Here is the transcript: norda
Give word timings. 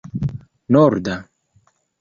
norda 0.69 1.15